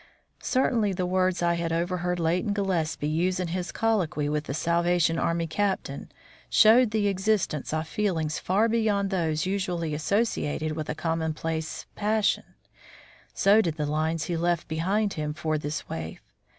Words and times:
Certainly 0.41 0.93
the 0.93 1.05
words 1.05 1.43
I 1.43 1.53
had 1.53 1.71
overheard 1.71 2.19
Leighton 2.19 2.53
Gillespie 2.53 3.07
use 3.07 3.39
in 3.39 3.49
his 3.49 3.71
colloquy 3.71 4.27
with 4.29 4.45
the 4.45 4.53
Salvation 4.55 5.19
Army 5.19 5.45
Captain 5.45 6.11
showed 6.49 6.89
the 6.89 7.07
existence 7.07 7.71
of 7.71 7.87
feelings 7.87 8.39
far 8.39 8.67
beyond 8.67 9.11
those 9.11 9.45
usually 9.45 9.93
associated 9.93 10.71
with 10.71 10.89
a 10.89 10.95
commonplace 10.95 11.85
passion; 11.95 12.45
so 13.35 13.61
did 13.61 13.75
the 13.77 13.85
lines 13.85 14.23
he 14.23 14.33
had 14.33 14.41
left 14.41 14.67
behind 14.67 15.13
him 15.13 15.35
for 15.35 15.59
this 15.59 15.87
waif. 15.87 16.19